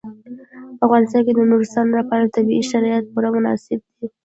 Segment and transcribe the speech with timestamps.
[0.77, 4.07] په افغانستان کې د نورستان لپاره طبیعي شرایط پوره مناسب دي.